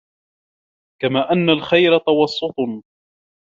[1.01, 2.83] كَمَا أَنَّ الْخَيْرَ تَوَسُّطٌ